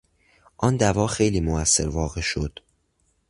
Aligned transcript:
آن 0.57 0.77
دوا 0.77 1.07
خیلی 1.07 1.39
مؤثر 1.41 1.87
واقع 1.89 2.21
شد 2.21 2.59